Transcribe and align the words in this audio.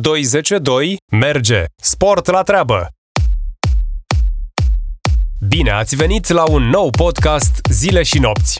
202 0.00 0.96
merge. 1.12 1.64
Sport 1.82 2.30
la 2.30 2.42
treabă! 2.42 2.88
Bine 5.48 5.70
ați 5.70 5.96
venit 5.96 6.28
la 6.28 6.42
un 6.50 6.62
nou 6.62 6.90
podcast 6.90 7.60
Zile 7.70 8.02
și 8.02 8.18
nopți. 8.18 8.56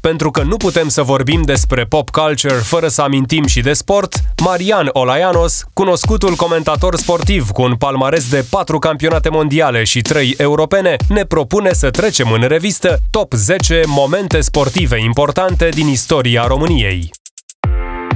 Pentru 0.00 0.30
că 0.30 0.42
nu 0.42 0.56
putem 0.56 0.88
să 0.88 1.02
vorbim 1.02 1.42
despre 1.42 1.84
pop 1.84 2.10
culture 2.10 2.54
fără 2.54 2.88
să 2.88 3.02
amintim 3.02 3.46
și 3.46 3.60
de 3.60 3.72
sport, 3.72 4.14
Marian 4.44 4.88
Olaianos, 4.92 5.64
cunoscutul 5.72 6.34
comentator 6.34 6.96
sportiv 6.96 7.50
cu 7.50 7.62
un 7.62 7.76
palmares 7.76 8.28
de 8.28 8.46
4 8.50 8.78
campionate 8.78 9.28
mondiale 9.28 9.84
și 9.84 10.00
3 10.00 10.34
europene, 10.38 10.96
ne 11.08 11.24
propune 11.24 11.72
să 11.72 11.90
trecem 11.90 12.32
în 12.32 12.40
revistă 12.40 12.98
top 13.10 13.32
10 13.32 13.82
momente 13.86 14.40
sportive 14.40 15.00
importante 15.00 15.68
din 15.68 15.88
istoria 15.88 16.46
României. 16.46 17.19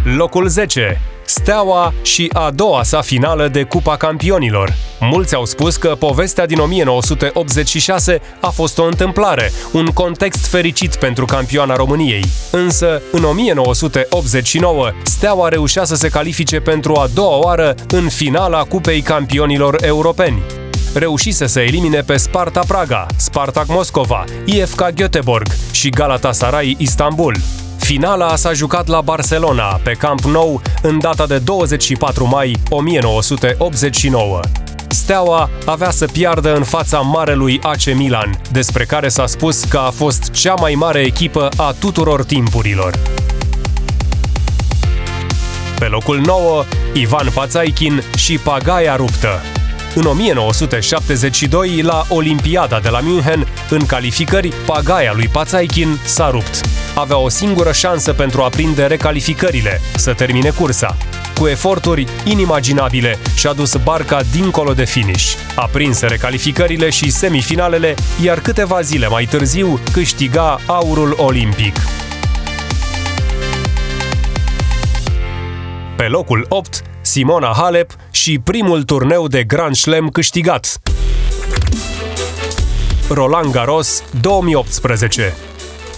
Locul 0.04 0.48
10. 0.48 1.00
Steaua 1.24 1.94
și 2.02 2.30
a 2.32 2.50
doua 2.50 2.82
sa 2.82 3.00
finală 3.00 3.48
de 3.48 3.62
Cupa 3.62 3.96
Campionilor. 3.96 4.74
Mulți 5.00 5.34
au 5.34 5.44
spus 5.44 5.76
că 5.76 5.94
povestea 5.98 6.46
din 6.46 6.58
1986 6.58 8.20
a 8.40 8.48
fost 8.48 8.78
o 8.78 8.84
întâmplare, 8.84 9.52
un 9.72 9.86
context 9.86 10.46
fericit 10.46 10.96
pentru 10.96 11.24
campioana 11.24 11.76
României. 11.76 12.24
Însă, 12.50 13.02
în 13.12 13.24
1989, 13.24 14.90
Steaua 15.02 15.48
reușea 15.48 15.84
să 15.84 15.94
se 15.94 16.08
califice 16.08 16.60
pentru 16.60 16.94
a 16.94 17.08
doua 17.14 17.36
oară 17.36 17.74
în 17.88 18.08
finala 18.08 18.62
Cupei 18.62 19.00
Campionilor 19.00 19.76
Europeni 19.84 20.42
reușise 20.94 21.46
să 21.46 21.60
elimine 21.60 22.00
pe 22.00 22.16
Sparta 22.16 22.60
Praga, 22.66 23.06
Spartak 23.16 23.66
Moscova, 23.68 24.24
IFK 24.44 24.82
Göteborg 24.90 25.72
și 25.72 25.88
Galatasaray 25.88 26.76
Istanbul. 26.78 27.34
Finala 27.84 28.36
s-a 28.36 28.52
jucat 28.52 28.86
la 28.86 29.00
Barcelona, 29.00 29.80
pe 29.82 29.92
Camp 29.92 30.20
Nou, 30.20 30.62
în 30.82 30.98
data 30.98 31.26
de 31.26 31.38
24 31.38 32.26
mai 32.26 32.56
1989. 32.68 34.40
Steaua 34.88 35.50
avea 35.66 35.90
să 35.90 36.06
piardă 36.06 36.56
în 36.56 36.62
fața 36.62 36.98
marelui 36.98 37.60
AC 37.62 37.94
Milan, 37.94 38.40
despre 38.52 38.84
care 38.84 39.08
s-a 39.08 39.26
spus 39.26 39.64
că 39.64 39.78
a 39.78 39.90
fost 39.90 40.30
cea 40.30 40.54
mai 40.54 40.74
mare 40.74 41.00
echipă 41.00 41.48
a 41.56 41.74
tuturor 41.78 42.24
timpurilor. 42.24 42.98
Pe 45.78 45.84
locul 45.84 46.20
9, 46.24 46.64
Ivan 46.92 47.28
Pațaichin 47.34 48.02
și 48.16 48.38
Pagaia 48.38 48.96
ruptă. 48.96 49.40
În 49.94 50.04
1972, 50.04 51.80
la 51.82 52.04
Olimpiada 52.08 52.80
de 52.80 52.88
la 52.88 53.00
München, 53.00 53.46
în 53.70 53.86
calificări, 53.86 54.52
pagaia 54.66 55.12
lui 55.14 55.28
Pațaichin 55.28 55.98
s-a 56.04 56.30
rupt. 56.30 56.60
Avea 56.94 57.16
o 57.16 57.28
singură 57.28 57.72
șansă 57.72 58.12
pentru 58.12 58.42
a 58.42 58.48
prinde 58.48 58.86
recalificările, 58.86 59.80
să 59.96 60.12
termine 60.12 60.50
cursa. 60.50 60.96
Cu 61.38 61.46
eforturi 61.46 62.06
inimaginabile 62.24 63.18
și-a 63.36 63.52
dus 63.52 63.76
barca 63.76 64.20
dincolo 64.32 64.72
de 64.72 64.84
finish. 64.84 65.34
A 65.56 65.68
prins 65.72 66.00
recalificările 66.00 66.90
și 66.90 67.10
semifinalele, 67.10 67.94
iar 68.22 68.40
câteva 68.40 68.80
zile 68.80 69.08
mai 69.08 69.24
târziu 69.24 69.80
câștiga 69.92 70.60
aurul 70.66 71.14
olimpic. 71.18 71.76
Pe 75.96 76.04
locul 76.04 76.46
8, 76.48 76.82
Simona 77.00 77.52
Halep 77.56 77.90
și 78.10 78.38
primul 78.44 78.82
turneu 78.82 79.28
de 79.28 79.44
Grand 79.44 79.74
Slam 79.74 80.08
câștigat. 80.08 80.80
Roland 83.08 83.50
Garros 83.52 84.02
2018 84.20 85.34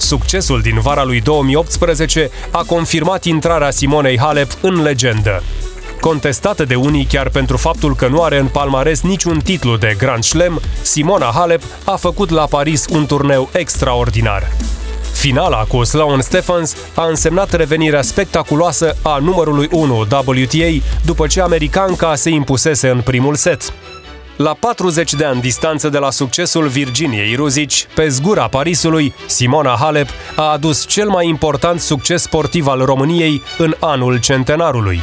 Succesul 0.07 0.61
din 0.61 0.81
vara 0.81 1.05
lui 1.05 1.21
2018 1.21 2.31
a 2.51 2.62
confirmat 2.67 3.25
intrarea 3.25 3.71
Simonei 3.71 4.19
Halep 4.19 4.51
în 4.61 4.83
legendă. 4.83 5.43
Contestată 6.01 6.65
de 6.65 6.75
unii 6.75 7.05
chiar 7.05 7.29
pentru 7.29 7.57
faptul 7.57 7.95
că 7.95 8.09
nu 8.09 8.23
are 8.23 8.39
în 8.39 8.47
palmares 8.47 9.01
niciun 9.01 9.41
titlu 9.41 9.77
de 9.77 9.95
Grand 9.99 10.23
Slam, 10.23 10.61
Simona 10.83 11.31
Halep 11.34 11.62
a 11.84 11.97
făcut 11.97 12.31
la 12.31 12.45
Paris 12.45 12.84
un 12.91 13.06
turneu 13.06 13.49
extraordinar. 13.53 14.53
Finala 15.12 15.65
cu 15.69 15.84
Sloane 15.84 16.23
Stephens 16.23 16.77
a 16.94 17.06
însemnat 17.06 17.53
revenirea 17.53 18.03
spectaculoasă 18.03 18.97
a 19.03 19.19
numărului 19.19 19.69
1 19.71 19.99
WTA 19.99 20.84
după 21.05 21.27
ce 21.27 21.41
americanca 21.41 22.15
se 22.15 22.31
impusese 22.31 22.88
în 22.88 23.00
primul 23.00 23.34
set. 23.34 23.73
La 24.37 24.57
40 24.61 25.15
de 25.15 25.25
ani 25.25 25.41
distanță 25.41 25.89
de 25.89 25.99
la 25.99 26.11
succesul 26.11 26.67
Virginiei 26.67 27.35
Ruzici, 27.35 27.87
pe 27.95 28.09
zgura 28.09 28.49
Parisului, 28.49 29.15
Simona 29.27 29.77
Halep 29.81 30.09
a 30.35 30.43
adus 30.43 30.87
cel 30.87 31.09
mai 31.09 31.29
important 31.29 31.81
succes 31.81 32.23
sportiv 32.23 32.67
al 32.67 32.85
României 32.85 33.43
în 33.59 33.75
anul 33.81 34.21
centenarului. 34.21 35.01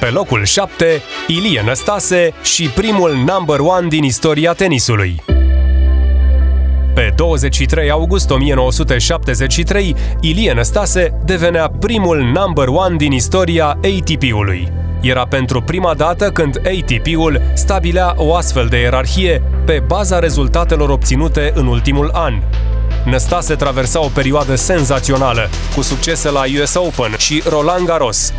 Pe 0.00 0.06
locul 0.06 0.44
7, 0.44 1.02
Ilie 1.26 1.62
Năstase 1.66 2.34
și 2.42 2.68
primul 2.68 3.14
number 3.14 3.58
one 3.58 3.88
din 3.88 4.04
istoria 4.04 4.52
tenisului. 4.52 5.22
Pe 6.94 7.12
23 7.16 7.90
august 7.90 8.30
1973, 8.30 9.94
Ilie 10.20 10.52
Năstase 10.52 11.18
devenea 11.24 11.68
primul 11.80 12.18
number 12.18 12.68
one 12.68 12.96
din 12.96 13.12
istoria 13.12 13.66
ATP-ului. 13.66 14.77
Era 15.00 15.26
pentru 15.26 15.62
prima 15.62 15.94
dată 15.94 16.30
când 16.30 16.56
ATP-ul 16.56 17.42
stabilea 17.54 18.12
o 18.16 18.34
astfel 18.34 18.66
de 18.66 18.76
ierarhie 18.76 19.42
pe 19.64 19.82
baza 19.86 20.18
rezultatelor 20.18 20.88
obținute 20.88 21.52
în 21.54 21.66
ultimul 21.66 22.10
an. 22.12 22.34
Năstase 23.04 23.54
traversa 23.54 24.04
o 24.04 24.08
perioadă 24.14 24.54
senzațională, 24.54 25.48
cu 25.74 25.82
succese 25.82 26.30
la 26.30 26.42
US 26.60 26.74
Open 26.74 27.14
și 27.18 27.42
Roland 27.48 27.86
Garros. 27.86 28.32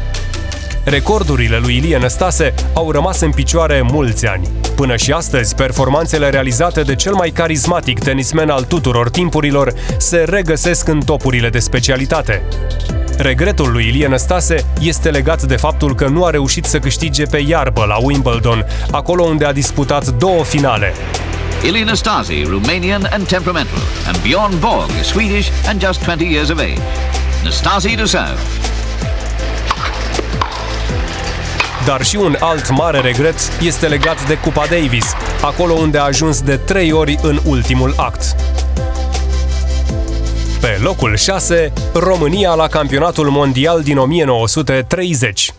Recordurile 0.84 1.58
lui 1.58 1.76
Ilie 1.76 1.98
Năstase 1.98 2.54
au 2.74 2.92
rămas 2.92 3.20
în 3.20 3.32
picioare 3.32 3.82
mulți 3.92 4.28
ani. 4.28 4.48
Până 4.76 4.96
și 4.96 5.12
astăzi, 5.12 5.56
performanțele 5.56 6.30
realizate 6.30 6.82
de 6.82 6.96
cel 6.96 7.14
mai 7.14 7.30
carismatic 7.30 8.00
tenismen 8.00 8.50
al 8.50 8.64
tuturor 8.64 9.10
timpurilor 9.10 9.74
se 9.98 10.26
regăsesc 10.30 10.88
în 10.88 11.00
topurile 11.00 11.50
de 11.50 11.60
specialitate. 11.60 12.44
Regretul 13.22 13.72
lui 13.72 13.88
Ilie 13.88 14.08
Năstase 14.08 14.66
este 14.82 15.10
legat 15.10 15.42
de 15.42 15.56
faptul 15.56 15.96
că 15.96 16.08
nu 16.08 16.26
a 16.26 16.30
reușit 16.30 16.66
să 16.66 16.80
câștige 16.80 17.26
pe 17.26 17.38
iarbă 17.48 17.86
la 17.86 17.98
Wimbledon, 18.02 18.66
acolo 18.92 19.24
unde 19.24 19.46
a 19.46 19.54
disputat 19.54 20.08
două 20.08 20.44
finale. 20.44 20.94
Ilie 21.64 21.84
Nastase, 21.84 22.34
Romanian 22.50 23.10
and 23.12 23.28
temperamental, 23.28 23.80
and 24.08 24.22
Bjorn 24.22 24.60
Borg, 24.60 24.90
Swedish 25.04 25.50
and 25.68 25.86
just 25.86 26.04
20 26.04 26.32
years 26.32 26.50
of 26.50 26.60
age. 26.60 26.82
Nastase 27.44 27.96
to 27.96 28.06
serve. 28.06 28.40
Dar 31.86 32.04
și 32.04 32.16
un 32.16 32.36
alt 32.40 32.70
mare 32.70 33.00
regret 33.00 33.52
este 33.62 33.88
legat 33.88 34.28
de 34.28 34.38
Cupa 34.38 34.66
Davis, 34.70 35.14
acolo 35.42 35.74
unde 35.74 35.98
a 35.98 36.04
ajuns 36.04 36.42
de 36.42 36.56
trei 36.56 36.92
ori 36.92 37.20
în 37.22 37.40
ultimul 37.46 37.94
act. 37.98 38.36
Pe 40.62 40.80
locul 40.82 41.16
6, 41.16 41.74
România 41.94 42.54
la 42.54 42.68
campionatul 42.68 43.30
mondial 43.30 43.82
din 43.82 43.98
1930. 43.98 45.54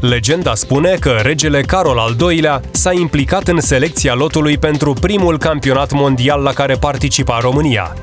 Legenda 0.00 0.54
spune 0.54 0.96
că 1.00 1.10
regele 1.22 1.60
Carol 1.60 1.98
al 1.98 2.16
II-lea 2.30 2.60
s-a 2.70 2.92
implicat 2.92 3.48
în 3.48 3.60
selecția 3.60 4.14
lotului 4.14 4.58
pentru 4.58 4.92
primul 4.92 5.38
campionat 5.38 5.92
mondial 5.92 6.42
la 6.42 6.52
care 6.52 6.74
participa 6.74 7.38
România. 7.38 7.96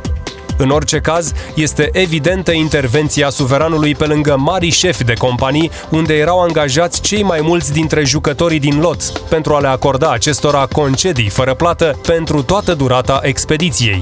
În 0.58 0.70
orice 0.70 1.00
caz, 1.00 1.32
este 1.56 1.90
evidentă 1.94 2.52
intervenția 2.52 3.30
suveranului 3.30 3.96
pe 3.96 4.06
lângă 4.06 4.36
mari 4.38 4.70
șefi 4.70 5.04
de 5.04 5.14
companii, 5.14 5.72
unde 5.90 6.14
erau 6.14 6.42
angajați 6.42 7.02
cei 7.02 7.24
mai 7.24 7.40
mulți 7.42 7.74
dintre 7.74 8.04
jucătorii 8.04 8.60
din 8.60 8.80
lot, 8.80 9.02
pentru 9.30 9.54
a 9.54 9.60
le 9.60 9.68
acorda 9.68 10.12
acestora 10.12 10.66
concedii 10.66 11.30
fără 11.30 11.54
plată 11.54 12.00
pentru 12.08 12.44
toată 12.44 12.74
durata 12.74 13.20
expediției. 13.24 14.02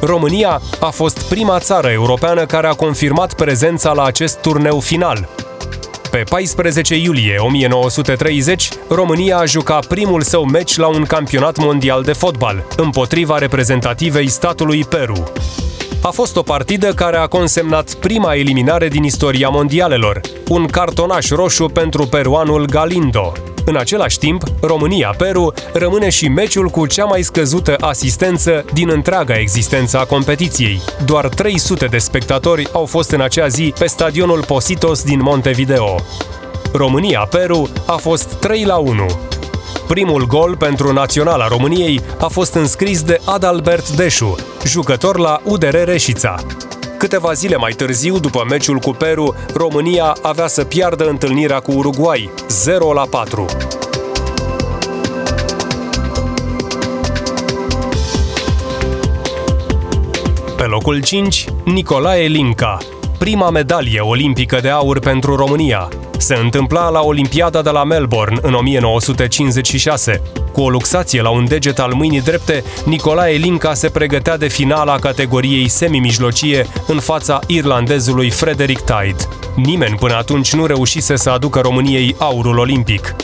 România 0.00 0.60
a 0.80 0.90
fost 0.90 1.22
prima 1.22 1.58
țară 1.58 1.88
europeană 1.88 2.46
care 2.46 2.66
a 2.66 2.72
confirmat 2.72 3.34
prezența 3.34 3.92
la 3.92 4.04
acest 4.04 4.38
turneu 4.38 4.80
final, 4.80 5.28
pe 6.12 6.22
14 6.28 6.96
iulie 6.96 7.36
1930, 7.38 8.68
România 8.88 9.38
a 9.38 9.44
jucat 9.44 9.86
primul 9.86 10.22
său 10.22 10.44
meci 10.44 10.76
la 10.76 10.86
un 10.86 11.02
campionat 11.02 11.58
mondial 11.58 12.02
de 12.02 12.12
fotbal, 12.12 12.66
împotriva 12.76 13.38
reprezentativei 13.38 14.28
statului 14.28 14.84
Peru. 14.84 15.32
A 16.02 16.10
fost 16.10 16.36
o 16.36 16.42
partidă 16.42 16.92
care 16.92 17.16
a 17.16 17.26
consemnat 17.26 17.94
prima 17.94 18.34
eliminare 18.34 18.88
din 18.88 19.02
istoria 19.02 19.48
mondialelor, 19.48 20.20
un 20.48 20.66
cartonaș 20.66 21.28
roșu 21.28 21.66
pentru 21.66 22.06
peruanul 22.06 22.66
Galindo. 22.66 23.51
În 23.64 23.76
același 23.76 24.18
timp, 24.18 24.42
România-Peru 24.60 25.52
rămâne 25.72 26.08
și 26.08 26.28
meciul 26.28 26.68
cu 26.68 26.86
cea 26.86 27.04
mai 27.04 27.22
scăzută 27.22 27.76
asistență 27.80 28.64
din 28.72 28.90
întreaga 28.90 29.34
existență 29.38 29.98
a 29.98 30.04
competiției. 30.04 30.80
Doar 31.04 31.28
300 31.28 31.86
de 31.86 31.98
spectatori 31.98 32.68
au 32.72 32.84
fost 32.84 33.10
în 33.10 33.20
acea 33.20 33.48
zi 33.48 33.74
pe 33.78 33.86
stadionul 33.86 34.44
Positos 34.44 35.02
din 35.02 35.20
Montevideo. 35.22 36.00
România-Peru 36.72 37.68
a 37.86 37.96
fost 37.96 38.34
3 38.34 38.64
la 38.64 38.76
1. 38.76 39.06
Primul 39.86 40.26
gol 40.26 40.56
pentru 40.56 40.92
Naționala 40.92 41.48
României 41.48 42.00
a 42.20 42.26
fost 42.26 42.54
înscris 42.54 43.02
de 43.02 43.20
Adalbert 43.24 43.88
Deșu, 43.90 44.36
jucător 44.64 45.18
la 45.18 45.40
UDR 45.44 45.84
Reșița. 45.84 46.34
Câteva 47.02 47.32
zile 47.32 47.56
mai 47.56 47.72
târziu, 47.72 48.18
după 48.18 48.44
meciul 48.48 48.78
cu 48.78 48.90
Peru, 48.90 49.34
România 49.54 50.16
avea 50.22 50.46
să 50.46 50.64
piardă 50.64 51.08
întâlnirea 51.08 51.60
cu 51.60 51.72
Uruguay, 51.72 52.30
0 52.48 52.92
la 52.92 53.06
4. 53.10 53.46
Pe 60.56 60.62
locul 60.62 61.02
5, 61.02 61.44
Nicolae 61.64 62.26
Linca, 62.26 62.78
prima 63.18 63.50
medalie 63.50 64.00
olimpică 64.00 64.58
de 64.60 64.68
aur 64.68 64.98
pentru 64.98 65.36
România. 65.36 65.88
Se 66.22 66.34
întâmpla 66.34 66.88
la 66.88 67.00
Olimpiada 67.00 67.62
de 67.62 67.70
la 67.70 67.84
Melbourne 67.84 68.38
în 68.42 68.54
1956. 68.54 70.22
Cu 70.52 70.60
o 70.60 70.70
luxație 70.70 71.22
la 71.22 71.30
un 71.30 71.48
deget 71.48 71.78
al 71.78 71.92
mâinii 71.92 72.20
drepte, 72.20 72.64
Nicolae 72.84 73.36
Linca 73.36 73.74
se 73.74 73.88
pregătea 73.88 74.36
de 74.36 74.48
finala 74.48 74.98
categoriei 74.98 75.68
semi-mijlocie 75.68 76.66
în 76.86 77.00
fața 77.00 77.38
irlandezului 77.46 78.30
Frederick 78.30 78.80
Tide. 78.80 79.28
Nimeni 79.56 79.96
până 79.96 80.14
atunci 80.14 80.52
nu 80.52 80.66
reușise 80.66 81.16
să 81.16 81.30
aducă 81.30 81.60
României 81.60 82.14
aurul 82.18 82.58
olimpic. 82.58 83.14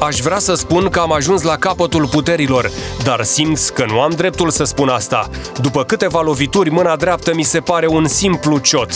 Aș 0.00 0.18
vrea 0.18 0.38
să 0.38 0.54
spun 0.54 0.88
că 0.88 1.00
am 1.00 1.12
ajuns 1.12 1.42
la 1.42 1.56
capătul 1.56 2.06
puterilor, 2.06 2.70
dar 3.04 3.22
simt 3.22 3.58
că 3.58 3.84
nu 3.88 4.00
am 4.00 4.10
dreptul 4.10 4.50
să 4.50 4.64
spun 4.64 4.88
asta. 4.88 5.28
După 5.60 5.84
câteva 5.84 6.20
lovituri, 6.20 6.70
mâna 6.70 6.96
dreaptă 6.96 7.34
mi 7.34 7.42
se 7.42 7.60
pare 7.60 7.86
un 7.86 8.06
simplu 8.06 8.58
ciot. 8.58 8.90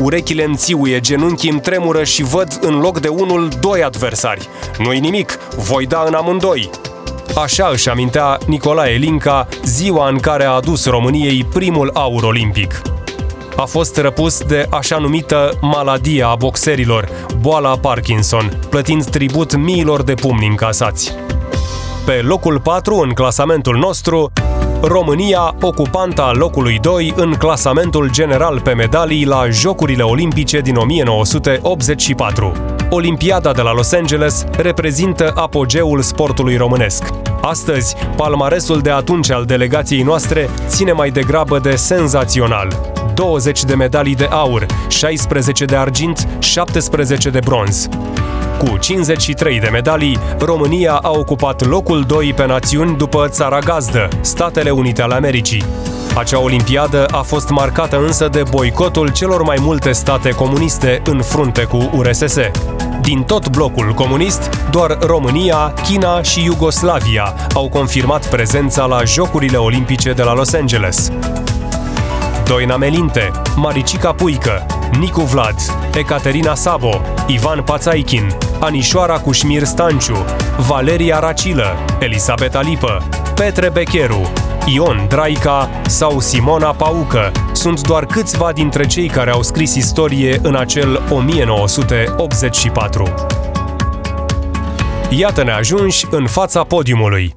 Urechile 0.00 0.44
îmi 0.44 0.56
țiuie, 0.56 1.00
genunchii 1.00 1.50
îmi 1.50 1.60
tremură 1.60 2.04
și 2.04 2.22
văd 2.22 2.58
în 2.60 2.80
loc 2.80 3.00
de 3.00 3.08
unul 3.08 3.48
doi 3.60 3.82
adversari. 3.82 4.48
Nu-i 4.78 5.00
nimic, 5.00 5.38
voi 5.56 5.86
da 5.86 6.04
în 6.06 6.14
amândoi. 6.14 6.70
Așa 7.34 7.68
își 7.72 7.88
amintea 7.88 8.38
Nicolae 8.46 8.96
Linca 8.96 9.48
ziua 9.64 10.08
în 10.08 10.18
care 10.18 10.44
a 10.44 10.50
adus 10.50 10.86
României 10.86 11.44
primul 11.44 11.90
aur 11.92 12.22
olimpic 12.22 12.91
a 13.56 13.64
fost 13.64 13.96
răpus 13.96 14.42
de 14.42 14.66
așa 14.70 14.98
numită 14.98 15.58
maladia 15.60 16.28
a 16.28 16.34
boxerilor, 16.34 17.08
boala 17.40 17.76
Parkinson, 17.76 18.58
plătind 18.68 19.04
tribut 19.04 19.56
miilor 19.56 20.02
de 20.02 20.14
pumni 20.14 20.46
încasați. 20.46 21.14
Pe 22.04 22.20
locul 22.22 22.60
4 22.60 22.94
în 22.96 23.10
clasamentul 23.10 23.76
nostru, 23.76 24.32
România 24.82 25.54
ocupanta 25.60 26.32
locului 26.32 26.78
2 26.80 27.12
în 27.16 27.32
clasamentul 27.32 28.10
general 28.10 28.60
pe 28.60 28.72
medalii 28.72 29.24
la 29.24 29.48
Jocurile 29.50 30.02
Olimpice 30.02 30.58
din 30.58 30.76
1984. 30.76 32.52
Olimpiada 32.90 33.52
de 33.52 33.62
la 33.62 33.72
Los 33.72 33.92
Angeles 33.92 34.44
reprezintă 34.56 35.32
apogeul 35.36 36.00
sportului 36.00 36.56
românesc. 36.56 37.04
Astăzi, 37.40 37.96
palmaresul 38.16 38.80
de 38.80 38.90
atunci 38.90 39.30
al 39.30 39.44
delegației 39.44 40.02
noastre 40.02 40.50
ține 40.66 40.92
mai 40.92 41.10
degrabă 41.10 41.58
de 41.58 41.76
senzațional. 41.76 42.92
20 43.22 43.64
de 43.64 43.74
medalii 43.74 44.14
de 44.14 44.28
aur, 44.30 44.66
16 44.88 45.64
de 45.64 45.76
argint, 45.76 46.28
17 46.38 47.30
de 47.30 47.38
bronz. 47.44 47.88
Cu 48.58 48.76
53 48.78 49.60
de 49.60 49.68
medalii, 49.72 50.18
România 50.38 50.92
a 50.92 51.10
ocupat 51.10 51.66
locul 51.66 52.04
2 52.06 52.32
pe 52.32 52.46
națiuni 52.46 52.96
după 52.96 53.26
țara 53.28 53.58
gazdă, 53.58 54.08
Statele 54.20 54.70
Unite 54.70 55.02
ale 55.02 55.14
Americii. 55.14 55.64
Acea 56.14 56.40
olimpiadă 56.40 57.06
a 57.10 57.20
fost 57.20 57.48
marcată 57.48 57.96
însă 57.96 58.28
de 58.28 58.42
boicotul 58.50 59.12
celor 59.12 59.42
mai 59.42 59.56
multe 59.60 59.92
state 59.92 60.30
comuniste 60.30 61.02
în 61.04 61.22
frunte 61.22 61.62
cu 61.62 61.90
URSS. 61.96 62.36
Din 63.00 63.22
tot 63.22 63.48
blocul 63.48 63.92
comunist, 63.94 64.68
doar 64.70 64.98
România, 65.00 65.74
China 65.82 66.22
și 66.22 66.44
Iugoslavia 66.44 67.34
au 67.54 67.68
confirmat 67.68 68.28
prezența 68.28 68.84
la 68.84 69.04
Jocurile 69.04 69.56
Olimpice 69.56 70.12
de 70.12 70.22
la 70.22 70.34
Los 70.34 70.52
Angeles. 70.52 71.10
Doina 72.44 72.76
Melinte, 72.76 73.30
Maricica 73.56 74.12
Puică, 74.12 74.66
Nicu 74.98 75.20
Vlad, 75.20 75.54
Ecaterina 75.94 76.54
Sabo, 76.54 77.00
Ivan 77.26 77.62
Pațaichin, 77.62 78.36
Anișoara 78.60 79.18
Cușmir 79.18 79.64
Stanciu, 79.64 80.24
Valeria 80.68 81.18
Racilă, 81.18 81.76
Elisabeta 81.98 82.60
Lipă, 82.60 83.08
Petre 83.34 83.70
Becheru, 83.70 84.32
Ion 84.66 85.04
Draica 85.08 85.70
sau 85.86 86.20
Simona 86.20 86.70
Paucă 86.70 87.32
sunt 87.52 87.86
doar 87.86 88.06
câțiva 88.06 88.52
dintre 88.52 88.86
cei 88.86 89.08
care 89.08 89.30
au 89.30 89.42
scris 89.42 89.74
istorie 89.74 90.38
în 90.42 90.56
acel 90.56 91.02
1984. 91.10 93.14
Iată-ne 95.10 95.52
ajunși 95.52 96.06
în 96.10 96.26
fața 96.26 96.64
podiumului. 96.64 97.34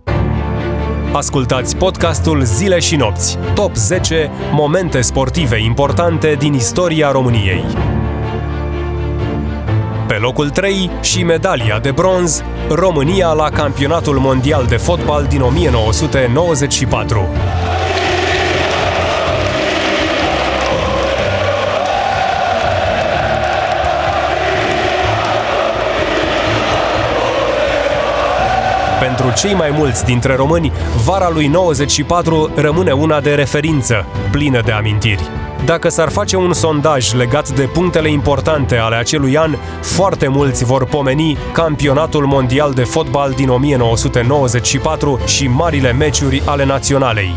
Ascultați 1.15 1.77
podcastul 1.77 2.44
Zile 2.44 2.79
și 2.79 2.95
Nopți, 2.95 3.38
Top 3.53 3.75
10 3.75 4.31
momente 4.51 5.01
sportive 5.01 5.63
importante 5.63 6.35
din 6.39 6.53
istoria 6.53 7.12
României. 7.12 7.63
Pe 10.07 10.13
locul 10.13 10.50
3 10.50 10.89
și 11.01 11.23
medalia 11.23 11.79
de 11.79 11.91
bronz, 11.91 12.44
România 12.69 13.31
la 13.31 13.50
Campionatul 13.50 14.17
Mondial 14.17 14.65
de 14.65 14.75
Fotbal 14.75 15.25
din 15.29 15.41
1994. 15.41 17.27
Pentru 29.05 29.33
cei 29.35 29.53
mai 29.53 29.69
mulți 29.71 30.05
dintre 30.05 30.35
români, 30.35 30.71
vara 31.03 31.29
lui 31.29 31.47
94 31.47 32.51
rămâne 32.55 32.91
una 32.91 33.19
de 33.19 33.33
referință, 33.33 34.05
plină 34.31 34.61
de 34.61 34.71
amintiri. 34.71 35.29
Dacă 35.65 35.89
s-ar 35.89 36.09
face 36.09 36.35
un 36.35 36.53
sondaj 36.53 37.13
legat 37.13 37.49
de 37.49 37.63
punctele 37.63 38.09
importante 38.09 38.77
ale 38.77 38.95
acelui 38.95 39.37
an, 39.37 39.55
foarte 39.81 40.27
mulți 40.27 40.63
vor 40.63 40.85
pomeni 40.85 41.37
campionatul 41.53 42.25
mondial 42.25 42.73
de 42.73 42.83
fotbal 42.83 43.31
din 43.31 43.49
1994 43.49 45.19
și 45.25 45.47
marile 45.47 45.91
meciuri 45.91 46.41
ale 46.45 46.65
naționalei. 46.65 47.35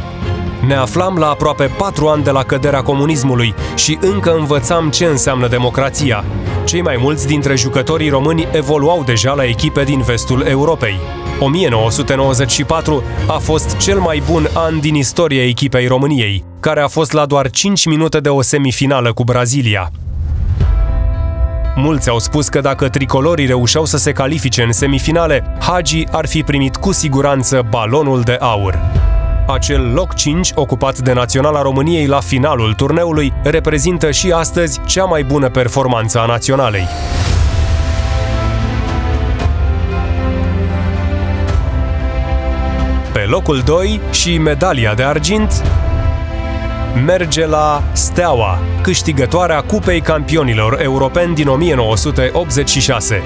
Ne 0.66 0.74
aflam 0.74 1.16
la 1.16 1.28
aproape 1.28 1.70
patru 1.76 2.06
ani 2.06 2.22
de 2.22 2.30
la 2.30 2.42
căderea 2.42 2.82
comunismului 2.82 3.54
și 3.74 3.98
încă 4.00 4.34
învățam 4.34 4.90
ce 4.90 5.04
înseamnă 5.04 5.48
democrația. 5.48 6.24
Cei 6.64 6.82
mai 6.82 6.96
mulți 7.00 7.26
dintre 7.26 7.56
jucătorii 7.56 8.08
români 8.08 8.48
evoluau 8.52 9.02
deja 9.04 9.32
la 9.32 9.44
echipe 9.44 9.84
din 9.84 10.00
vestul 10.00 10.40
Europei. 10.46 10.98
1994 11.40 13.02
a 13.26 13.38
fost 13.38 13.76
cel 13.76 13.98
mai 13.98 14.22
bun 14.30 14.48
an 14.54 14.80
din 14.80 14.94
istoria 14.94 15.46
echipei 15.46 15.86
României, 15.86 16.44
care 16.60 16.80
a 16.80 16.88
fost 16.88 17.12
la 17.12 17.26
doar 17.26 17.50
5 17.50 17.86
minute 17.86 18.20
de 18.20 18.28
o 18.28 18.42
semifinală 18.42 19.12
cu 19.12 19.24
Brazilia. 19.24 19.90
Mulți 21.76 22.08
au 22.08 22.18
spus 22.18 22.48
că 22.48 22.60
dacă 22.60 22.88
tricolorii 22.88 23.46
reușeau 23.46 23.84
să 23.84 23.96
se 23.96 24.12
califice 24.12 24.62
în 24.62 24.72
semifinale, 24.72 25.56
Hagi 25.60 26.04
ar 26.12 26.26
fi 26.26 26.42
primit 26.42 26.76
cu 26.76 26.92
siguranță 26.92 27.66
balonul 27.70 28.20
de 28.20 28.36
aur. 28.40 28.78
Acel 29.48 29.92
loc 29.92 30.14
5 30.14 30.50
ocupat 30.54 30.98
de 30.98 31.12
Naționala 31.12 31.62
României 31.62 32.06
la 32.06 32.20
finalul 32.20 32.74
turneului 32.74 33.32
reprezintă 33.42 34.10
și 34.10 34.30
astăzi 34.30 34.80
cea 34.86 35.04
mai 35.04 35.24
bună 35.24 35.48
performanță 35.50 36.18
a 36.18 36.26
naționalei. 36.26 36.86
Locul 43.28 43.62
2 43.64 44.00
și 44.10 44.38
medalia 44.38 44.94
de 44.94 45.02
argint 45.02 45.62
merge 47.04 47.46
la 47.46 47.82
Steaua, 47.92 48.58
câștigătoarea 48.82 49.60
Cupei 49.60 50.00
Campionilor 50.00 50.80
Europeni 50.80 51.34
din 51.34 51.48
1986. 51.48 53.22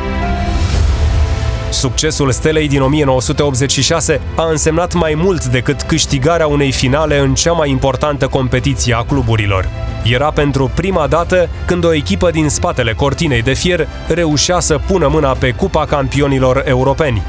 Succesul 1.71 2.31
Stelei 2.31 2.69
din 2.69 2.81
1986 2.81 4.21
a 4.37 4.49
însemnat 4.51 4.95
mai 4.95 5.15
mult 5.17 5.45
decât 5.45 5.83
câștigarea 5.83 6.47
unei 6.47 6.73
finale 6.73 7.19
în 7.19 7.35
cea 7.35 7.53
mai 7.53 7.71
importantă 7.71 8.27
competiție 8.27 8.95
a 8.95 9.03
cluburilor. 9.03 9.69
Era 10.05 10.31
pentru 10.31 10.71
prima 10.75 11.07
dată 11.07 11.49
când 11.67 11.85
o 11.85 11.95
echipă 11.95 12.31
din 12.31 12.49
spatele 12.49 12.93
cortinei 12.93 13.43
de 13.43 13.53
fier 13.53 13.89
reușea 14.09 14.61
să 14.61 14.81
pună 14.87 15.09
mâna 15.09 15.33
pe 15.33 15.51
Cupa 15.51 15.85
Campionilor 15.85 16.63
Europeni. 16.67 17.23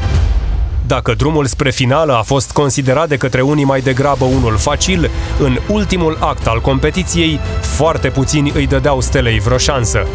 Dacă 0.87 1.13
drumul 1.13 1.45
spre 1.45 1.71
finală 1.71 2.13
a 2.13 2.21
fost 2.21 2.51
considerat 2.51 3.07
de 3.07 3.17
către 3.17 3.41
unii 3.41 3.63
mai 3.63 3.81
degrabă 3.81 4.25
unul 4.25 4.57
facil, 4.57 5.09
în 5.39 5.57
ultimul 5.67 6.17
act 6.19 6.47
al 6.47 6.61
competiției, 6.61 7.39
foarte 7.61 8.09
puțini 8.09 8.51
îi 8.55 8.67
dădeau 8.67 9.01
stelei 9.01 9.39
vreo 9.39 9.57
șansă. 9.57 10.07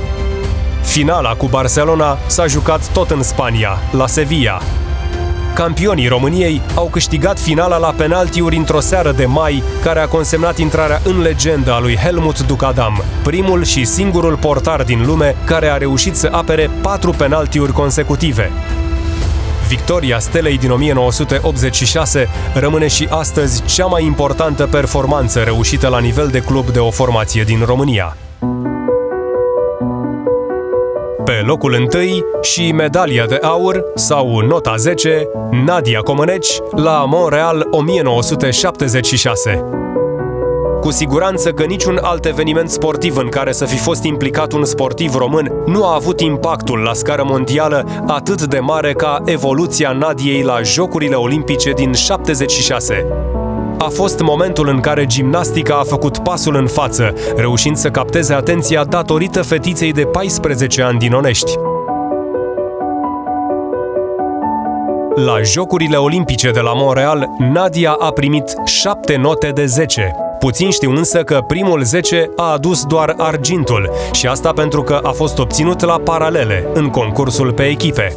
Finala 0.82 1.34
cu 1.34 1.46
Barcelona 1.46 2.18
s-a 2.26 2.46
jucat 2.46 2.92
tot 2.92 3.10
în 3.10 3.22
Spania, 3.22 3.78
la 3.92 4.06
Sevilla. 4.06 4.60
Campionii 5.54 6.08
României 6.08 6.60
au 6.74 6.88
câștigat 6.92 7.38
finala 7.38 7.76
la 7.76 7.94
penaltiuri 7.96 8.56
într-o 8.56 8.80
seară 8.80 9.12
de 9.12 9.26
mai, 9.26 9.62
care 9.82 10.00
a 10.00 10.08
consemnat 10.08 10.58
intrarea 10.58 11.00
în 11.04 11.20
legendă 11.20 11.72
a 11.72 11.80
lui 11.80 11.96
Helmut 11.96 12.46
Ducadam, 12.46 13.02
primul 13.22 13.64
și 13.64 13.84
singurul 13.84 14.36
portar 14.36 14.82
din 14.82 15.06
lume 15.06 15.36
care 15.44 15.66
a 15.66 15.76
reușit 15.76 16.16
să 16.16 16.28
apere 16.32 16.70
patru 16.82 17.10
penaltiuri 17.10 17.72
consecutive. 17.72 18.50
Victoria 19.68 20.18
Stelei 20.18 20.58
din 20.58 20.70
1986 20.70 22.28
rămâne 22.54 22.86
și 22.86 23.06
astăzi 23.10 23.62
cea 23.64 23.86
mai 23.86 24.04
importantă 24.04 24.66
performanță 24.66 25.40
reușită 25.40 25.88
la 25.88 25.98
nivel 25.98 26.28
de 26.28 26.40
club 26.40 26.68
de 26.68 26.78
o 26.78 26.90
formație 26.90 27.42
din 27.42 27.62
România. 27.64 28.16
Pe 31.24 31.42
locul 31.46 31.74
întâi 31.78 32.24
și 32.42 32.72
medalia 32.72 33.26
de 33.26 33.38
aur 33.42 33.84
sau 33.94 34.38
nota 34.38 34.74
10, 34.76 35.28
Nadia 35.50 36.00
Comăneci 36.00 36.48
la 36.70 37.04
Montreal 37.04 37.66
1976. 37.70 39.64
Cu 40.80 40.90
siguranță 40.90 41.52
că 41.52 41.64
niciun 41.64 41.98
alt 42.02 42.24
eveniment 42.24 42.70
sportiv 42.70 43.16
în 43.16 43.28
care 43.28 43.52
să 43.52 43.64
fi 43.64 43.76
fost 43.76 44.04
implicat 44.04 44.52
un 44.52 44.64
sportiv 44.64 45.14
român 45.14 45.52
nu 45.66 45.84
a 45.84 45.94
avut 45.94 46.20
impactul 46.20 46.78
la 46.78 46.92
scară 46.92 47.24
mondială 47.26 47.84
atât 48.06 48.42
de 48.42 48.58
mare 48.58 48.92
ca 48.92 49.22
evoluția 49.24 49.92
Nadiei 49.92 50.42
la 50.42 50.62
Jocurile 50.62 51.14
Olimpice 51.14 51.72
din 51.72 51.92
76. 51.92 53.06
A 53.78 53.88
fost 53.88 54.20
momentul 54.20 54.68
în 54.68 54.80
care 54.80 55.06
gimnastica 55.06 55.74
a 55.74 55.82
făcut 55.82 56.18
pasul 56.18 56.54
în 56.54 56.66
față, 56.66 57.12
reușind 57.36 57.76
să 57.76 57.88
capteze 57.88 58.34
atenția 58.34 58.84
datorită 58.84 59.42
fetiței 59.42 59.92
de 59.92 60.04
14 60.04 60.82
ani 60.82 60.98
din 60.98 61.12
Onești. 61.12 61.52
La 65.14 65.42
Jocurile 65.42 65.96
Olimpice 65.96 66.50
de 66.50 66.60
la 66.60 66.72
Montreal, 66.74 67.26
Nadia 67.52 67.96
a 67.98 68.10
primit 68.10 68.44
7 68.64 69.16
note 69.16 69.48
de 69.48 69.66
10. 69.66 70.27
Puțin 70.38 70.70
știu 70.70 70.90
însă 70.90 71.22
că 71.22 71.40
primul 71.46 71.82
10 71.84 72.30
a 72.36 72.52
adus 72.52 72.84
doar 72.84 73.14
argintul 73.16 73.90
și 74.12 74.26
asta 74.26 74.52
pentru 74.52 74.82
că 74.82 75.00
a 75.02 75.10
fost 75.10 75.38
obținut 75.38 75.80
la 75.80 75.98
paralele, 75.98 76.68
în 76.72 76.88
concursul 76.88 77.52
pe 77.52 77.66
echipe. 77.66 78.16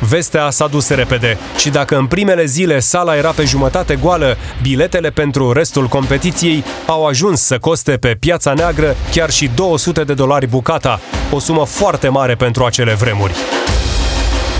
Vestea 0.00 0.50
s-a 0.50 0.66
dus 0.66 0.88
repede 0.88 1.38
și 1.56 1.70
dacă 1.70 1.96
în 1.96 2.06
primele 2.06 2.44
zile 2.44 2.78
sala 2.78 3.16
era 3.16 3.30
pe 3.30 3.44
jumătate 3.44 3.96
goală, 3.96 4.36
biletele 4.62 5.10
pentru 5.10 5.52
restul 5.52 5.86
competiției 5.86 6.64
au 6.86 7.06
ajuns 7.06 7.40
să 7.40 7.58
coste 7.58 7.92
pe 7.92 8.16
piața 8.20 8.52
neagră 8.52 8.96
chiar 9.10 9.30
și 9.30 9.50
200 9.54 10.04
de 10.04 10.14
dolari 10.14 10.46
bucata, 10.46 11.00
o 11.32 11.38
sumă 11.38 11.64
foarte 11.66 12.08
mare 12.08 12.34
pentru 12.34 12.64
acele 12.64 12.94
vremuri. 12.94 13.34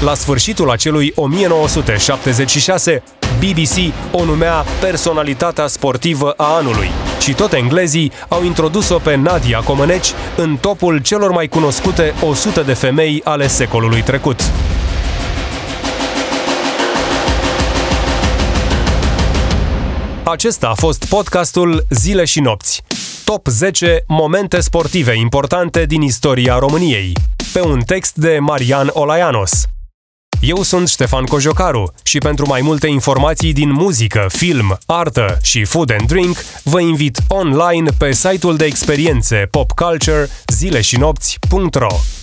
La 0.05 0.15
sfârșitul 0.15 0.71
acelui 0.71 1.13
1976, 1.17 3.03
BBC 3.39 3.95
o 4.13 4.25
numea 4.25 4.65
personalitatea 4.81 5.67
sportivă 5.67 6.31
a 6.31 6.57
anului 6.57 6.89
și 7.21 7.33
tot 7.33 7.53
englezii 7.53 8.13
au 8.29 8.45
introdus-o 8.45 8.99
pe 8.99 9.15
Nadia 9.15 9.59
Comăneci 9.59 10.07
în 10.37 10.57
topul 10.57 10.99
celor 10.99 11.31
mai 11.31 11.49
cunoscute 11.49 12.15
100 12.23 12.61
de 12.61 12.73
femei 12.73 13.21
ale 13.25 13.47
secolului 13.47 14.03
trecut. 14.03 14.41
Acesta 20.25 20.69
a 20.69 20.75
fost 20.75 21.09
podcastul 21.09 21.87
Zile 21.91 22.25
și 22.25 22.41
nopți. 22.41 22.83
Top 23.25 23.47
10 23.47 24.05
momente 24.07 24.61
sportive 24.61 25.17
importante 25.17 25.85
din 25.85 26.03
istoria 26.03 26.59
României. 26.59 27.13
Pe 27.53 27.61
un 27.61 27.81
text 27.81 28.15
de 28.15 28.39
Marian 28.41 28.91
Olaianos. 28.93 29.67
Eu 30.43 30.63
sunt 30.63 30.89
Ștefan 30.89 31.25
Cojocaru 31.25 31.93
și 32.03 32.19
pentru 32.19 32.47
mai 32.49 32.61
multe 32.61 32.87
informații 32.87 33.53
din 33.53 33.73
muzică, 33.73 34.27
film, 34.29 34.79
artă 34.87 35.39
și 35.43 35.65
food 35.65 35.91
and 35.99 36.09
drink, 36.09 36.37
vă 36.63 36.81
invit 36.81 37.19
online 37.29 37.91
pe 37.99 38.13
site-ul 38.13 38.57
de 38.57 38.65
experiențe 38.65 39.49
popculture 39.51 40.29
zileșinopți.ro 40.47 42.22